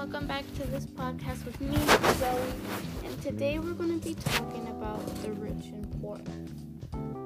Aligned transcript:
welcome 0.00 0.26
back 0.26 0.46
to 0.54 0.66
this 0.68 0.86
podcast 0.86 1.44
with 1.44 1.60
me, 1.60 1.76
Zoe. 2.14 2.40
And 3.04 3.22
today 3.22 3.58
we're 3.58 3.74
going 3.74 4.00
to 4.00 4.08
be 4.08 4.14
talking 4.14 4.66
about 4.68 5.04
the 5.20 5.30
rich 5.32 5.66
and 5.66 6.00
poor. 6.00 6.18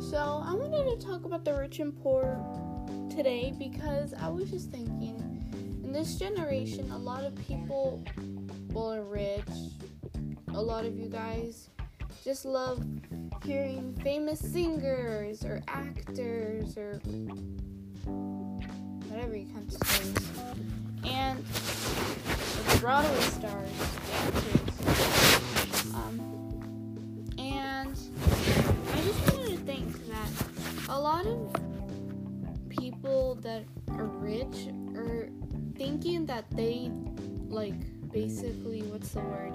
So, 0.00 0.42
I 0.44 0.52
wanted 0.52 0.98
to 0.98 1.06
talk 1.06 1.24
about 1.24 1.44
the 1.44 1.54
rich 1.54 1.78
and 1.78 1.96
poor 2.02 2.36
today 3.08 3.54
because 3.56 4.14
I 4.14 4.26
was 4.26 4.50
just 4.50 4.72
thinking 4.72 5.16
in 5.84 5.92
this 5.92 6.16
generation, 6.16 6.90
a 6.90 6.98
lot 6.98 7.22
of 7.22 7.36
people, 7.36 8.04
well, 8.72 8.94
are 8.94 9.04
rich. 9.04 9.44
A 10.52 10.60
lot 10.60 10.84
of 10.84 10.98
you 10.98 11.08
guys 11.08 11.70
just 12.24 12.44
love 12.44 12.84
hearing 13.44 13.96
famous 14.02 14.40
singers 14.40 15.44
or 15.44 15.62
actors 15.68 16.76
or 16.76 17.00
whatever 19.06 19.36
you 19.36 19.46
come 19.54 19.68
to 19.68 19.86
say. 19.86 21.08
And 21.08 21.44
Broadway 22.86 23.20
stars, 23.20 23.68
actors. 24.14 24.84
Um, 25.92 26.20
and 27.36 27.88
I 27.88 29.00
just 29.02 29.32
wanted 29.32 29.50
to 29.50 29.56
think 29.64 30.06
that 30.06 30.28
a 30.88 30.96
lot 30.96 31.26
of 31.26 31.52
people 32.68 33.34
that 33.42 33.64
are 33.90 34.04
rich 34.04 34.68
are 34.94 35.28
thinking 35.74 36.26
that 36.26 36.48
they, 36.52 36.92
like, 37.48 37.74
basically, 38.12 38.82
what's 38.82 39.08
the 39.08 39.18
word? 39.18 39.52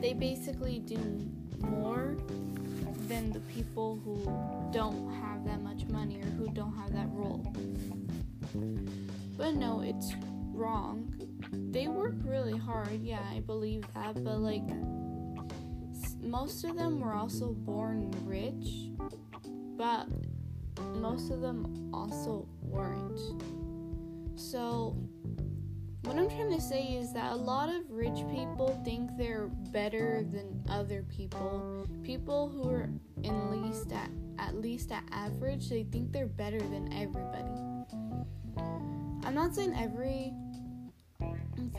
They 0.00 0.12
basically 0.12 0.78
do 0.78 1.28
more 1.58 2.16
than 3.08 3.32
the 3.32 3.40
people 3.52 4.00
who 4.04 4.22
don't 4.72 5.12
have 5.14 5.44
that 5.44 5.60
much 5.60 5.86
money 5.86 6.20
or 6.20 6.26
who 6.38 6.46
don't 6.50 6.76
have 6.76 6.92
that 6.92 7.08
role. 7.10 7.52
But 9.36 9.56
no, 9.56 9.80
it's 9.80 10.12
wrong. 10.52 11.12
They 11.52 11.88
work 11.88 12.14
really 12.24 12.56
hard, 12.56 13.00
yeah, 13.02 13.24
I 13.30 13.40
believe 13.40 13.84
that, 13.94 14.22
but 14.22 14.38
like 14.38 14.68
most 16.20 16.64
of 16.64 16.76
them 16.76 17.00
were 17.00 17.14
also 17.14 17.52
born 17.52 18.10
rich, 18.24 18.90
but 19.76 20.06
most 20.96 21.30
of 21.30 21.40
them 21.40 21.90
also 21.92 22.46
weren't. 22.62 23.20
So, 24.38 24.96
what 26.02 26.16
I'm 26.16 26.28
trying 26.28 26.52
to 26.52 26.60
say 26.60 26.82
is 26.82 27.12
that 27.12 27.32
a 27.32 27.36
lot 27.36 27.68
of 27.68 27.90
rich 27.90 28.24
people 28.30 28.80
think 28.84 29.10
they're 29.18 29.48
better 29.72 30.24
than 30.30 30.64
other 30.68 31.04
people. 31.04 31.86
People 32.02 32.48
who 32.48 32.68
are 32.70 32.90
in 33.22 33.62
least 33.62 33.92
at 33.92 34.10
at 34.38 34.54
least 34.54 34.90
at 34.90 35.04
average, 35.12 35.68
they 35.68 35.82
think 35.84 36.12
they're 36.12 36.26
better 36.26 36.58
than 36.58 36.92
everybody. 36.92 37.60
I'm 39.24 39.34
not 39.34 39.54
saying 39.54 39.74
every 39.78 40.32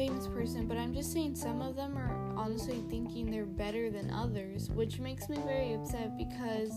famous 0.08 0.28
person, 0.28 0.66
but 0.66 0.78
I'm 0.78 0.96
just 0.96 1.14
saying 1.14 1.36
some 1.36 1.62
of 1.62 1.76
them 1.76 1.96
are 1.96 2.34
honestly 2.36 2.84
thinking 2.90 3.30
they're 3.30 3.46
better 3.46 3.92
than 3.92 4.10
others, 4.10 4.68
which 4.72 4.98
makes 4.98 5.30
me 5.30 5.38
very 5.46 5.76
upset 5.76 6.18
because 6.18 6.72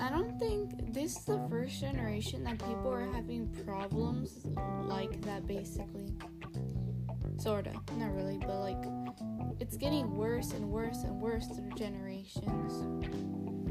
I 0.00 0.08
don't 0.08 0.38
think 0.38 0.94
this 0.94 1.16
is 1.16 1.24
the 1.24 1.44
first 1.50 1.80
generation 1.80 2.44
that 2.44 2.60
people 2.60 2.92
are 2.92 3.10
having 3.12 3.48
problems 3.66 4.46
like 4.84 5.20
that, 5.22 5.48
basically. 5.48 6.14
Sorta. 7.36 7.72
Not 7.96 8.14
really, 8.14 8.38
but 8.38 8.60
like, 8.60 8.84
it's 9.58 9.76
getting 9.76 10.14
worse 10.14 10.52
and 10.52 10.70
worse 10.70 11.02
and 11.02 11.20
worse 11.20 11.48
through 11.48 11.72
generations. 11.76 13.10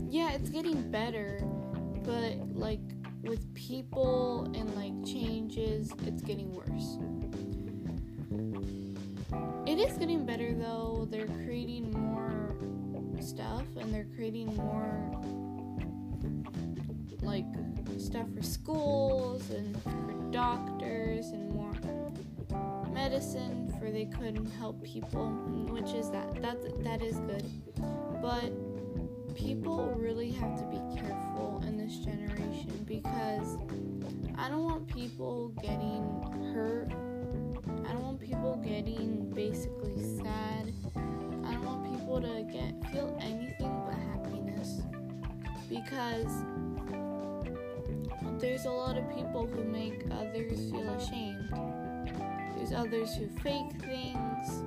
Yeah, 0.10 0.34
it's 0.34 0.50
getting 0.50 0.92
better, 0.92 1.40
but 2.04 2.36
like, 2.54 2.82
with 3.22 3.54
people 3.56 4.52
and 4.54 4.76
like 4.76 4.92
changes, 5.06 5.94
it's 6.06 6.22
getting 6.22 6.52
worse. 6.52 6.98
It 9.78 9.92
is 9.92 9.98
getting 10.00 10.26
better 10.26 10.56
though. 10.56 11.08
They're 11.08 11.28
creating 11.28 11.92
more 11.92 12.56
stuff 13.22 13.62
and 13.80 13.94
they're 13.94 14.08
creating 14.16 14.56
more 14.56 15.22
like 17.22 17.46
stuff 18.00 18.26
for 18.36 18.42
schools 18.42 19.52
and 19.52 19.80
for 19.84 20.32
doctors 20.32 21.28
and 21.28 21.54
more 21.54 21.74
medicine 22.92 23.72
for 23.80 23.92
they 23.92 24.06
couldn't 24.06 24.50
help 24.54 24.84
people, 24.84 25.30
which 25.70 25.94
is 25.94 26.10
that 26.10 26.42
that 26.42 26.58
that 26.84 27.04
is 27.04 27.20
good. 27.20 27.46
But 28.20 28.52
people 29.36 29.94
really 29.96 30.32
have 30.32 30.58
to 30.58 30.66
be 30.66 31.00
careful 31.00 31.64
in 31.68 31.78
this 31.78 31.98
generation 31.98 32.84
because 32.88 33.58
I 34.40 34.50
don't 34.50 34.64
want 34.64 34.88
people 34.88 35.50
getting 35.62 36.52
hurt. 36.56 36.92
Getting 38.78 39.32
basically 39.34 39.98
sad. 40.22 40.72
I 40.96 41.52
don't 41.52 41.66
want 41.66 41.84
people 41.98 42.22
to 42.22 42.44
get 42.44 42.92
feel 42.92 43.18
anything 43.20 43.82
but 43.88 43.96
happiness 43.96 44.82
because 45.68 46.32
there's 48.40 48.66
a 48.66 48.70
lot 48.70 48.96
of 48.96 49.10
people 49.16 49.48
who 49.48 49.64
make 49.64 50.06
others 50.12 50.70
feel 50.70 50.90
ashamed. 50.92 51.50
There's 52.56 52.72
others 52.72 53.16
who 53.16 53.28
fake 53.42 53.72
things. 53.82 54.64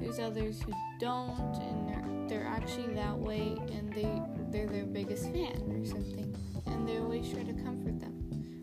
There's 0.00 0.18
others 0.18 0.60
who 0.60 0.72
don't, 0.98 1.60
and 1.62 1.88
they're 1.88 2.40
they're 2.40 2.48
actually 2.48 2.92
that 2.94 3.16
way, 3.16 3.56
and 3.70 3.92
they 3.92 4.20
they're 4.50 4.66
their 4.66 4.84
biggest 4.84 5.26
fan 5.26 5.62
or 5.70 5.86
something, 5.86 6.34
and 6.66 6.88
they're 6.88 7.02
always 7.02 7.30
try 7.30 7.44
to 7.44 7.52
comfort 7.52 8.00
them 8.00 8.14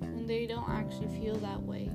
when 0.02 0.26
they 0.26 0.46
don't 0.46 0.70
actually 0.70 1.18
feel 1.18 1.36
that 1.38 1.62
way. 1.62 1.90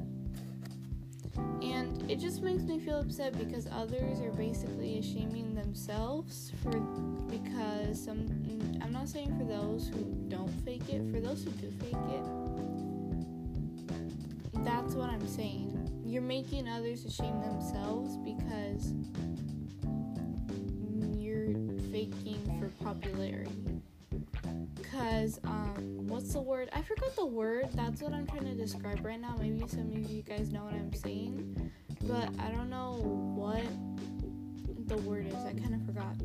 And 1.36 2.10
it 2.10 2.18
just 2.18 2.42
makes 2.42 2.62
me 2.62 2.78
feel 2.78 3.00
upset 3.00 3.38
because 3.38 3.68
others 3.72 4.20
are 4.20 4.32
basically 4.32 5.00
shaming 5.02 5.54
themselves 5.54 6.52
for 6.62 6.80
because 7.28 8.04
some 8.04 8.26
I'm 8.82 8.92
not 8.92 9.08
saying 9.08 9.38
for 9.38 9.44
those 9.44 9.88
who 9.88 10.02
don't 10.28 10.50
fake 10.64 10.88
it, 10.88 11.02
for 11.12 11.20
those 11.20 11.44
who 11.44 11.50
do 11.52 11.70
fake 11.78 11.94
it. 12.10 12.24
That's 14.64 14.94
what 14.94 15.10
I'm 15.10 15.28
saying. 15.28 16.02
You're 16.04 16.22
making 16.22 16.69
others 16.69 17.06
shame 17.14 17.40
themselves 17.40 18.16
because 18.16 18.92
you're 21.16 21.54
faking 21.92 22.42
for 22.58 22.69
popularity. 22.84 23.80
Cause 24.90 25.38
um, 25.44 25.59
forgot 26.94 27.14
the 27.14 27.26
word. 27.26 27.68
That's 27.74 28.02
what 28.02 28.12
I'm 28.12 28.26
trying 28.26 28.44
to 28.46 28.54
describe 28.54 29.04
right 29.04 29.20
now. 29.20 29.36
Maybe 29.38 29.62
some 29.68 29.92
of 29.92 30.10
you 30.10 30.22
guys 30.22 30.50
know 30.50 30.64
what 30.64 30.74
I'm 30.74 30.92
saying, 30.92 31.70
but 32.02 32.28
I 32.40 32.50
don't 32.50 32.68
know 32.68 32.98
what 33.36 33.62
the 34.88 34.96
word 35.08 35.26
is. 35.26 35.34
I 35.34 35.52
kind 35.52 35.74
of 35.74 35.86
forgot. 35.86 36.16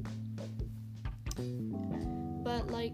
But 2.43 2.71
like, 2.71 2.93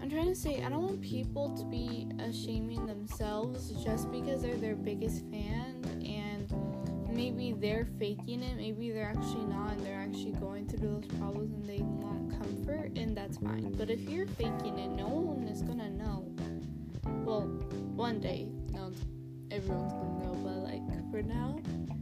I'm 0.00 0.08
trying 0.08 0.28
to 0.28 0.34
say, 0.34 0.64
I 0.64 0.70
don't 0.70 0.82
want 0.82 1.02
people 1.02 1.54
to 1.58 1.64
be 1.64 2.08
ashaming 2.20 2.86
themselves 2.86 3.70
just 3.84 4.10
because 4.10 4.40
they're 4.40 4.56
their 4.56 4.76
biggest 4.76 5.22
fan 5.30 5.84
and 6.02 6.50
maybe 7.14 7.52
they're 7.52 7.86
faking 7.98 8.42
it, 8.42 8.56
maybe 8.56 8.92
they're 8.92 9.10
actually 9.10 9.44
not, 9.44 9.72
and 9.72 9.84
they're 9.84 10.00
actually 10.00 10.32
going 10.32 10.66
through 10.66 10.88
those 10.88 11.06
problems 11.18 11.52
and 11.52 11.68
they 11.68 11.82
want 11.82 12.30
comfort, 12.30 12.92
and 12.96 13.14
that's 13.14 13.36
fine. 13.36 13.72
But 13.76 13.90
if 13.90 14.00
you're 14.08 14.26
faking 14.26 14.78
it, 14.78 14.88
no 14.88 15.08
one 15.08 15.46
is 15.48 15.60
gonna 15.60 15.90
know. 15.90 16.29
Well, 17.30 17.42
one 17.94 18.18
day, 18.18 18.48
no, 18.72 18.90
everyone's 19.52 19.92
gonna 19.92 20.18
know, 20.18 20.34
but 20.42 20.64
like 20.64 20.82
for 21.12 21.22
now, 21.22 21.60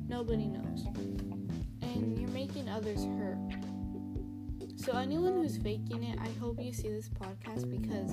nobody 0.08 0.46
knows. 0.46 0.86
And 1.82 2.18
you're 2.18 2.30
making 2.30 2.66
others 2.66 3.04
hurt. 3.04 3.36
So, 4.76 4.96
anyone 4.96 5.34
who's 5.34 5.58
faking 5.58 6.02
it, 6.02 6.18
I 6.18 6.30
hope 6.40 6.58
you 6.58 6.72
see 6.72 6.88
this 6.88 7.10
podcast 7.10 7.68
because 7.68 8.12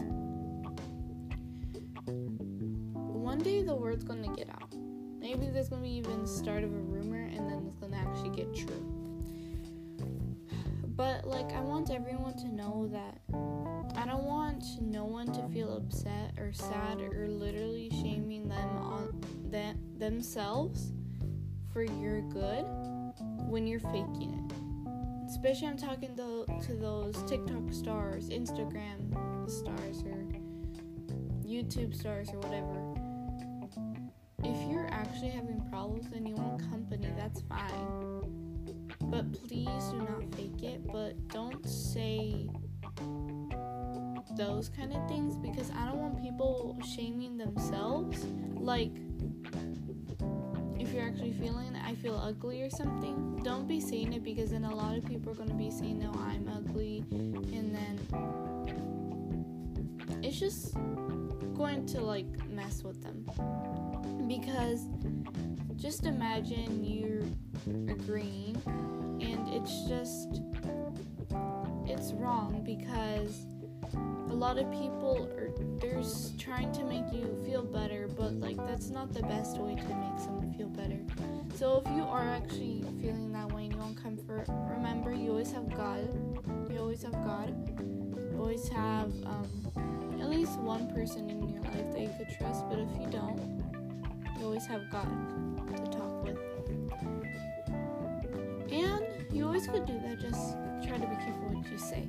one 2.91 3.37
day 3.37 3.61
the 3.63 3.73
word's 3.73 4.03
gonna 4.03 4.35
get 4.35 4.49
out. 4.49 4.75
Maybe 5.21 5.47
there's 5.47 5.69
gonna 5.69 5.83
be 5.83 5.91
even 5.91 6.23
the 6.23 6.27
start 6.27 6.65
of 6.65 6.73
a 6.73 6.79
rumor 6.79 7.23
and 7.23 7.49
then 7.49 7.65
it's 7.65 7.77
gonna 7.77 7.95
actually 7.95 8.35
get 8.35 8.53
true. 8.53 8.91
But 10.97 11.25
like 11.25 11.53
I 11.53 11.61
want 11.61 11.91
everyone 11.91 12.35
to 12.39 12.49
know 12.49 12.89
that 12.91 13.21
want 14.55 14.81
no 14.81 15.03
one 15.03 15.27
to 15.33 15.47
feel 15.49 15.75
upset 15.75 16.33
or 16.37 16.53
sad 16.53 17.01
or 17.01 17.27
literally 17.27 17.89
shaming 18.01 18.47
them 18.47 18.69
on 18.77 19.21
that 19.49 19.75
themselves 19.97 20.93
for 21.73 21.83
your 21.83 22.21
good 22.21 22.63
when 23.49 23.67
you're 23.67 23.81
faking 23.81 24.33
it. 24.33 25.29
Especially 25.29 25.67
I'm 25.67 25.77
talking 25.77 26.15
to, 26.15 26.45
to 26.67 26.73
those 26.73 27.21
TikTok 27.23 27.73
stars, 27.73 28.29
Instagram 28.29 29.49
stars 29.49 30.03
or 30.03 30.25
YouTube 31.45 31.93
stars 31.93 32.29
or 32.31 32.39
whatever 32.39 33.01
if 34.43 34.69
you're 34.69 34.87
actually 34.91 35.29
having 35.29 35.59
problems 35.71 36.05
and 36.13 36.27
you 36.27 36.35
want 36.35 36.61
company, 36.69 37.07
that's 37.17 37.41
fine. 37.41 38.21
But 39.01 39.33
please 39.33 39.83
do 39.89 39.97
not 39.97 40.35
fake 40.35 40.61
it. 40.61 40.85
But 40.91 41.27
don't 41.29 41.67
say 41.67 42.47
those 44.35 44.69
kind 44.69 44.93
of 44.93 45.07
things 45.07 45.37
because 45.37 45.71
I 45.71 45.85
don't 45.85 45.97
want 45.97 46.21
people 46.21 46.77
shaming 46.95 47.37
themselves. 47.37 48.25
Like, 48.55 48.91
if 50.79 50.93
you're 50.93 51.03
actually 51.03 51.33
feeling 51.33 51.65
I 51.85 51.93
feel 51.93 52.15
ugly 52.15 52.63
or 52.63 52.69
something, 52.69 53.39
don't 53.43 53.67
be 53.67 53.79
saying 53.79 54.13
it 54.13 54.23
because 54.23 54.49
then 54.49 54.65
a 54.65 54.75
lot 54.75 54.97
of 54.97 55.05
people 55.05 55.31
are 55.31 55.35
going 55.35 55.49
to 55.49 55.55
be 55.55 55.69
saying, 55.69 55.99
no, 55.99 56.11
I'm 56.13 56.49
ugly. 56.51 57.03
And 57.11 57.75
then 57.75 57.99
it's 60.23 60.39
just 60.39 60.73
going 61.53 61.85
to 61.87 62.01
like 62.01 62.25
mess 62.49 62.81
with 62.83 63.03
them. 63.03 63.23
Because 64.27 64.87
just 65.75 66.05
imagine 66.05 66.83
you're 66.83 67.21
agreeing 67.93 68.59
and 68.65 69.47
it's 69.53 69.87
just, 69.87 70.41
it's 71.85 72.13
wrong 72.13 72.63
because 72.65 73.45
a 73.93 74.33
lot 74.33 74.57
of 74.57 74.69
people 74.71 75.29
are 75.37 75.49
they're 75.79 76.01
trying 76.37 76.71
to 76.73 76.83
make 76.83 77.11
you 77.11 77.37
feel 77.45 77.63
better, 77.63 78.07
but 78.07 78.33
like 78.33 78.57
that's 78.67 78.89
not 78.89 79.13
the 79.13 79.21
best 79.21 79.57
way 79.57 79.75
to 79.75 79.83
make 79.83 80.19
someone 80.19 80.53
feel 80.57 80.67
better. 80.69 80.99
So 81.55 81.81
if 81.85 81.95
you 81.95 82.03
are 82.03 82.21
actually 82.21 82.83
feeling 83.01 83.31
that 83.33 83.51
way 83.51 83.65
and 83.65 83.73
you 83.73 83.79
want 83.79 84.01
comfort, 84.01 84.45
remember 84.49 85.13
you 85.13 85.31
always 85.31 85.51
have 85.51 85.69
God. 85.75 86.09
You 86.71 86.79
always 86.79 87.03
have 87.03 87.13
God. 87.13 87.53
You 87.79 88.37
always 88.39 88.67
have 88.69 89.11
um, 89.25 90.17
at 90.19 90.29
least 90.29 90.59
one 90.59 90.93
person 90.93 91.29
in 91.29 91.49
your 91.49 91.61
life 91.63 91.91
that 91.93 92.01
you 92.01 92.11
could 92.17 92.29
trust. 92.37 92.65
But 92.69 92.79
if 92.79 92.89
you 92.99 93.07
don't, 93.07 93.39
you 94.37 94.45
always 94.45 94.65
have 94.65 94.89
God 94.91 95.07
to 95.75 95.83
talk 95.91 96.23
with. 96.23 96.37
And 98.71 99.05
you 99.31 99.45
always 99.45 99.67
could 99.67 99.85
do 99.85 99.93
that. 99.99 100.19
Just 100.19 100.57
try 100.85 100.97
to 100.97 101.07
be 101.07 101.15
careful 101.15 101.49
what 101.53 101.71
you 101.71 101.77
say. 101.77 102.07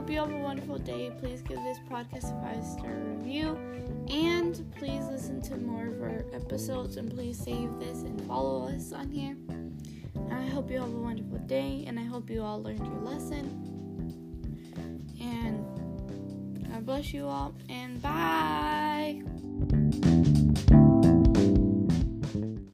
Hope 0.00 0.08
you 0.08 0.18
have 0.18 0.30
a 0.30 0.38
wonderful 0.38 0.78
day. 0.78 1.12
Please 1.20 1.42
give 1.42 1.58
this 1.58 1.78
podcast 1.80 2.34
a 2.34 2.42
five 2.42 2.64
star 2.64 2.90
review. 2.90 3.54
And 4.08 4.64
please 4.78 5.04
listen 5.08 5.42
to 5.42 5.58
more 5.58 5.88
of 5.88 6.00
our 6.00 6.24
episodes. 6.32 6.96
And 6.96 7.10
please 7.10 7.36
save 7.36 7.78
this 7.78 8.00
and 8.00 8.18
follow 8.22 8.66
us 8.68 8.94
on 8.94 9.10
here. 9.10 9.36
I 10.30 10.46
hope 10.46 10.70
you 10.70 10.80
have 10.80 10.88
a 10.88 10.98
wonderful 10.98 11.36
day. 11.40 11.84
And 11.86 12.00
I 12.00 12.04
hope 12.04 12.30
you 12.30 12.42
all 12.42 12.62
learned 12.62 12.78
your 12.78 13.02
lesson. 13.02 13.44
And 15.20 15.66
God 16.72 16.86
bless 16.86 17.12
you 17.12 17.26
all. 17.26 17.54
And 17.68 18.00
bye. 18.00 19.20